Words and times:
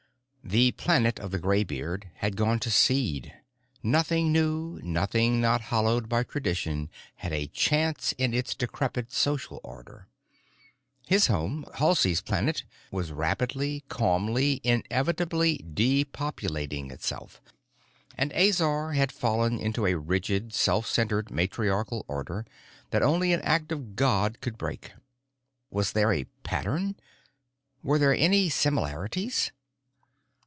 The 0.43 0.73
planet 0.73 1.17
of 1.17 1.31
the 1.31 1.39
graybeard 1.39 2.09
had 2.15 2.35
gone 2.35 2.59
to 2.59 2.69
seed; 2.69 3.31
nothing 3.81 4.33
new, 4.33 4.81
nothing 4.83 5.39
not 5.39 5.61
hallowed 5.61 6.09
by 6.09 6.23
tradition 6.23 6.89
had 7.17 7.31
a 7.31 7.47
chance 7.47 8.11
in 8.17 8.33
its 8.33 8.53
decrepit 8.53 9.13
social 9.13 9.61
order. 9.63 10.09
His 11.07 11.27
home, 11.27 11.63
Halsey's 11.75 12.19
Planet, 12.19 12.65
was 12.91 13.13
rapidly, 13.13 13.85
calmly, 13.87 14.59
inevitably 14.65 15.63
depopulating 15.73 16.91
itself. 16.91 17.39
And 18.17 18.33
Azor 18.33 18.91
had 18.91 19.13
fallen 19.13 19.57
into 19.57 19.85
a 19.85 19.95
rigid, 19.95 20.53
self 20.53 20.85
centered 20.85 21.31
matriarchal 21.31 22.03
order 22.09 22.45
that 22.89 23.03
only 23.03 23.31
an 23.31 23.41
act 23.43 23.71
of 23.71 23.95
God 23.95 24.41
could 24.41 24.57
break. 24.57 24.91
Was 25.69 25.93
there 25.93 26.11
a 26.11 26.25
pattern? 26.43 26.97
Were 27.83 27.99
there 27.99 28.13
any 28.15 28.49
similarities? 28.49 29.51